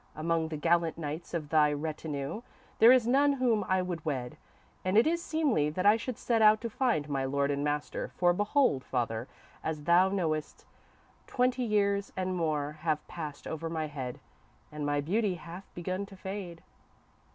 [0.15, 2.41] Among the gallant knights of thy retinue,
[2.79, 4.35] there is none whom I would wed,
[4.83, 8.11] and it is seemly that I should set out to find my lord and master,
[8.17, 9.27] for behold, father,
[9.63, 10.65] as thou knowest,
[11.27, 14.19] twenty years and more have passed over my head,
[14.71, 16.63] and my beauty hath begun to fade."